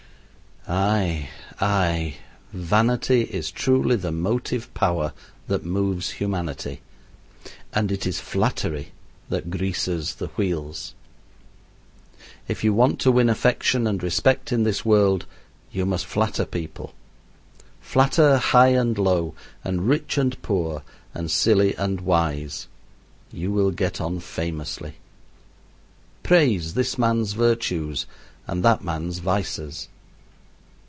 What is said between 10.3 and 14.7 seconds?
wheels. If you want to win affection and respect in